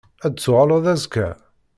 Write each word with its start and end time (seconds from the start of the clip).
Ad 0.25 0.31
d-tuɣaleḍ 0.35 0.85
azekka? 0.93 1.29